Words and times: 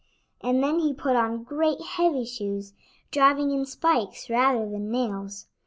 And 0.41 0.63
then 0.63 0.79
he 0.79 0.95
put 0.95 1.15
on 1.15 1.43
great, 1.43 1.79
heavy 1.81 2.25
shoes, 2.25 2.73
driving 3.11 3.51
in 3.51 3.67
spikes 3.67 4.31
rather 4.31 4.67
than 4.67 4.89
nails. 4.89 5.45